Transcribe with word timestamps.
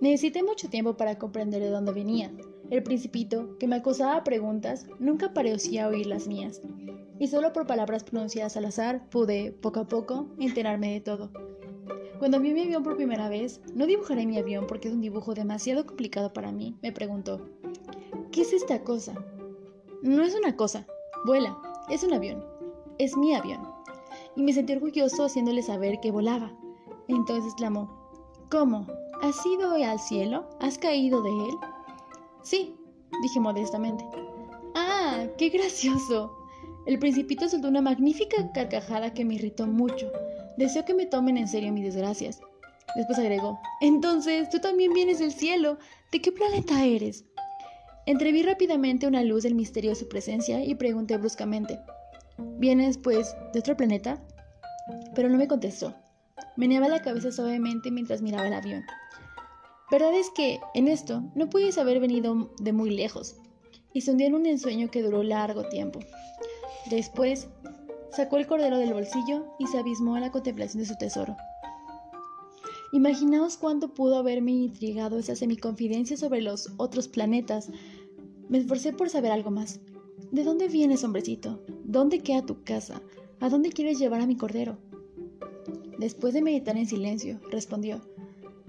Necesité 0.00 0.42
mucho 0.42 0.70
tiempo 0.70 0.96
para 0.96 1.18
comprender 1.18 1.60
de 1.60 1.68
dónde 1.68 1.92
venía. 1.92 2.30
El 2.70 2.82
principito, 2.82 3.58
que 3.58 3.66
me 3.66 3.76
acosaba 3.76 4.24
preguntas, 4.24 4.86
nunca 4.98 5.34
parecía 5.34 5.88
oír 5.88 6.06
las 6.06 6.26
mías, 6.26 6.62
y 7.18 7.26
solo 7.26 7.52
por 7.52 7.66
palabras 7.66 8.04
pronunciadas 8.04 8.56
al 8.56 8.64
azar 8.64 9.10
pude, 9.10 9.52
poco 9.52 9.80
a 9.80 9.88
poco, 9.88 10.26
enterarme 10.38 10.94
de 10.94 11.00
todo. 11.00 11.30
Cuando 12.18 12.40
vi 12.40 12.54
mi 12.54 12.62
avión 12.62 12.82
por 12.82 12.96
primera 12.96 13.28
vez, 13.28 13.60
no 13.74 13.86
dibujaré 13.86 14.24
mi 14.24 14.38
avión 14.38 14.66
porque 14.66 14.88
es 14.88 14.94
un 14.94 15.02
dibujo 15.02 15.34
demasiado 15.34 15.84
complicado 15.84 16.32
para 16.32 16.50
mí, 16.50 16.78
me 16.80 16.92
preguntó. 16.92 17.46
¿Qué 18.32 18.42
es 18.42 18.52
esta 18.54 18.82
cosa? 18.82 19.14
No 20.02 20.22
es 20.22 20.34
una 20.34 20.56
cosa, 20.56 20.86
vuela, 21.26 21.58
es 21.90 22.04
un 22.04 22.14
avión, 22.14 22.42
es 22.98 23.16
mi 23.18 23.34
avión. 23.34 23.60
Y 24.34 24.42
me 24.42 24.52
sentí 24.54 24.72
orgulloso 24.72 25.24
haciéndole 25.24 25.62
saber 25.62 26.00
que 26.00 26.10
volaba. 26.10 26.56
Entonces 27.08 27.52
clamó, 27.54 27.90
¿cómo? 28.50 28.86
¿Has 29.22 29.44
ido 29.44 29.72
al 29.72 30.00
cielo? 30.00 30.48
¿Has 30.60 30.78
caído 30.78 31.22
de 31.22 31.28
él? 31.30 31.54
Sí, 32.42 32.74
dije 33.22 33.38
modestamente. 33.38 34.02
¡Ah, 34.74 35.26
qué 35.36 35.50
gracioso! 35.50 36.34
El 36.86 36.98
principito 36.98 37.46
soltó 37.46 37.68
una 37.68 37.82
magnífica 37.82 38.50
carcajada 38.52 39.12
que 39.12 39.26
me 39.26 39.34
irritó 39.34 39.66
mucho. 39.66 40.10
Deseo 40.56 40.86
que 40.86 40.94
me 40.94 41.04
tomen 41.04 41.36
en 41.36 41.48
serio 41.48 41.70
mis 41.70 41.84
desgracias. 41.84 42.40
Después 42.96 43.18
agregó, 43.18 43.60
entonces 43.82 44.48
tú 44.48 44.58
también 44.58 44.94
vienes 44.94 45.18
del 45.18 45.32
cielo. 45.32 45.78
¿De 46.10 46.22
qué 46.22 46.32
planeta 46.32 46.84
eres? 46.84 47.24
Entreví 48.06 48.42
rápidamente 48.42 49.06
una 49.06 49.22
luz 49.22 49.42
del 49.42 49.54
misterio 49.54 49.90
de 49.90 49.96
su 49.96 50.08
presencia 50.08 50.64
y 50.64 50.74
pregunté 50.74 51.18
bruscamente, 51.18 51.78
¿vienes, 52.58 52.96
pues, 52.96 53.36
de 53.52 53.60
otro 53.60 53.76
planeta? 53.76 54.20
Pero 55.14 55.28
no 55.28 55.36
me 55.36 55.46
contestó. 55.46 55.94
Meneaba 56.56 56.88
la 56.88 57.02
cabeza 57.02 57.32
suavemente 57.32 57.90
mientras 57.90 58.22
miraba 58.22 58.46
el 58.46 58.54
avión. 58.54 58.84
Verdad 59.90 60.14
es 60.14 60.30
que, 60.30 60.60
en 60.74 60.88
esto, 60.88 61.22
no 61.34 61.50
pudiese 61.50 61.80
haber 61.80 61.98
venido 61.98 62.52
de 62.60 62.72
muy 62.72 62.90
lejos, 62.90 63.36
y 63.92 64.02
se 64.02 64.12
hundió 64.12 64.28
en 64.28 64.34
un 64.34 64.46
ensueño 64.46 64.90
que 64.90 65.02
duró 65.02 65.22
largo 65.22 65.68
tiempo. 65.68 65.98
Después, 66.90 67.48
sacó 68.12 68.36
el 68.36 68.46
cordero 68.46 68.78
del 68.78 68.92
bolsillo 68.92 69.46
y 69.58 69.66
se 69.66 69.78
abismó 69.78 70.16
en 70.16 70.22
la 70.22 70.30
contemplación 70.30 70.82
de 70.82 70.88
su 70.88 70.96
tesoro. 70.96 71.36
Imaginaos 72.92 73.56
cuánto 73.56 73.94
pudo 73.94 74.16
haberme 74.16 74.50
intrigado 74.52 75.18
esa 75.18 75.36
semiconfidencia 75.36 76.16
sobre 76.16 76.40
los 76.40 76.72
otros 76.76 77.06
planetas. 77.06 77.70
Me 78.48 78.58
esforcé 78.58 78.92
por 78.92 79.08
saber 79.10 79.30
algo 79.30 79.50
más. 79.50 79.80
¿De 80.32 80.42
dónde 80.42 80.68
vienes, 80.68 81.04
hombrecito? 81.04 81.64
¿Dónde 81.84 82.20
queda 82.20 82.46
tu 82.46 82.64
casa? 82.64 83.00
¿A 83.38 83.48
dónde 83.48 83.70
quieres 83.70 83.98
llevar 83.98 84.20
a 84.20 84.26
mi 84.26 84.36
cordero? 84.36 84.78
Después 86.00 86.32
de 86.32 86.40
meditar 86.40 86.78
en 86.78 86.86
silencio, 86.86 87.38
respondió, 87.50 88.00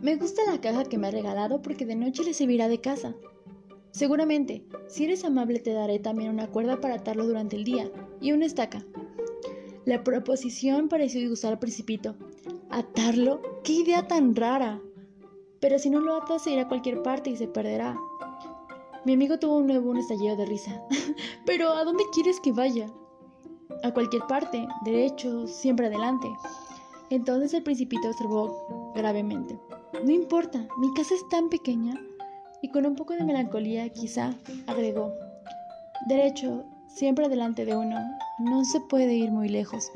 Me 0.00 0.16
gusta 0.16 0.50
la 0.50 0.62
caja 0.62 0.84
que 0.84 0.96
me 0.96 1.08
ha 1.08 1.10
regalado 1.10 1.60
porque 1.60 1.84
de 1.84 1.94
noche 1.94 2.24
le 2.24 2.32
servirá 2.32 2.68
de 2.68 2.80
casa. 2.80 3.14
Seguramente, 3.90 4.64
si 4.86 5.04
eres 5.04 5.26
amable 5.26 5.58
te 5.58 5.74
daré 5.74 5.98
también 5.98 6.30
una 6.30 6.46
cuerda 6.46 6.80
para 6.80 6.94
atarlo 6.94 7.26
durante 7.26 7.56
el 7.56 7.64
día 7.64 7.90
y 8.22 8.32
una 8.32 8.46
estaca. 8.46 8.82
La 9.84 10.04
proposición 10.04 10.88
pareció 10.88 11.20
disgustar 11.20 11.52
al 11.52 11.58
principito. 11.58 12.16
¿Atarlo? 12.70 13.42
¡Qué 13.62 13.74
idea 13.74 14.08
tan 14.08 14.34
rara! 14.34 14.80
Pero 15.60 15.78
si 15.78 15.90
no 15.90 16.00
lo 16.00 16.16
atas 16.16 16.44
se 16.44 16.52
irá 16.52 16.62
a 16.62 16.68
cualquier 16.68 17.02
parte 17.02 17.28
y 17.28 17.36
se 17.36 17.46
perderá. 17.46 17.94
Mi 19.04 19.12
amigo 19.12 19.38
tuvo 19.38 19.58
un 19.58 19.66
nuevo 19.66 19.90
un 19.90 19.98
estallido 19.98 20.34
de 20.34 20.46
risa. 20.46 20.82
Pero 21.44 21.74
¿a 21.74 21.84
dónde 21.84 22.04
quieres 22.10 22.40
que 22.40 22.52
vaya? 22.52 22.90
A 23.82 23.92
cualquier 23.92 24.22
parte, 24.26 24.66
derecho, 24.86 25.46
siempre 25.46 25.88
adelante. 25.88 26.26
Entonces 27.10 27.54
el 27.54 27.62
principito 27.62 28.08
observó 28.08 28.92
gravemente. 28.94 29.58
No 30.04 30.10
importa, 30.10 30.66
mi 30.78 30.92
casa 30.94 31.14
es 31.14 31.28
tan 31.30 31.48
pequeña. 31.48 31.94
Y 32.60 32.70
con 32.70 32.86
un 32.86 32.96
poco 32.96 33.14
de 33.14 33.24
melancolía 33.24 33.88
quizá 33.88 34.34
agregó. 34.66 35.12
Derecho, 36.08 36.64
siempre 36.88 37.28
delante 37.28 37.64
de 37.64 37.76
uno, 37.76 37.96
no 38.40 38.64
se 38.64 38.80
puede 38.80 39.14
ir 39.14 39.30
muy 39.30 39.48
lejos. 39.48 39.90